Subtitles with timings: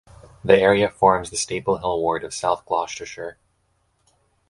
[0.43, 3.37] The area forms the Staple Hill ward of South Gloucestershire.